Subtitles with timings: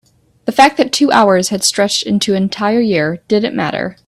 [0.45, 3.97] the fact that the two hours had stretched into an entire year didn't matter.